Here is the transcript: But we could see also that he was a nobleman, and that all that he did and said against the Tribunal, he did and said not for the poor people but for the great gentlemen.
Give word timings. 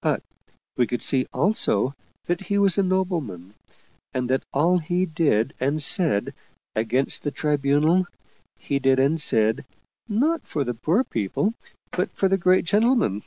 But 0.00 0.22
we 0.78 0.86
could 0.86 1.02
see 1.02 1.26
also 1.30 1.92
that 2.24 2.40
he 2.40 2.56
was 2.56 2.78
a 2.78 2.82
nobleman, 2.82 3.52
and 4.14 4.30
that 4.30 4.42
all 4.50 4.78
that 4.78 4.86
he 4.86 5.04
did 5.04 5.52
and 5.60 5.82
said 5.82 6.32
against 6.74 7.22
the 7.22 7.30
Tribunal, 7.30 8.06
he 8.58 8.78
did 8.78 8.98
and 8.98 9.20
said 9.20 9.62
not 10.08 10.40
for 10.40 10.64
the 10.64 10.72
poor 10.72 11.04
people 11.04 11.52
but 11.90 12.10
for 12.12 12.30
the 12.30 12.38
great 12.38 12.64
gentlemen. 12.64 13.24